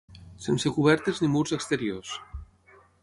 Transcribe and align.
Sense 0.45 0.71
cobertes 0.77 1.21
ni 1.25 1.29
murs 1.35 1.53
exteriors. 1.59 2.15